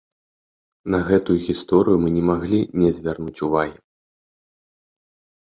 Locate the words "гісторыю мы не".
1.49-2.23